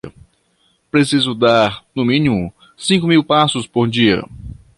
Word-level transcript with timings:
Preciso 0.89 1.35
dar, 1.35 1.85
no 1.95 2.03
mínimo, 2.03 2.51
cinco 2.75 3.05
mil 3.05 3.23
passos 3.23 3.67
por 3.67 3.87
dia. 3.87 4.23